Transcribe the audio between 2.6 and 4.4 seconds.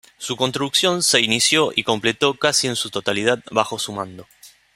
en su totalidad bajo su mando.